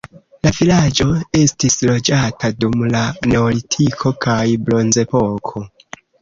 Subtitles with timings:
[0.47, 1.03] La vilaĝo
[1.39, 3.03] estis loĝata dum la
[3.33, 5.65] neolitiko kaj bronzepoko.